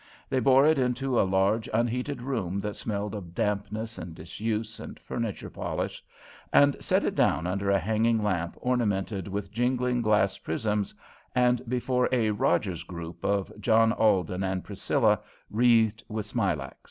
[0.31, 4.97] They bore it into a large, unheated room that smelled of dampness and disuse and
[4.99, 6.03] furniture polish,
[6.51, 10.95] and set it down under a hanging lamp ornamented with jingling glass prisms
[11.35, 15.19] and before a "Rogers group" of John Alden and Priscilla,
[15.51, 16.73] wreathed with smilax.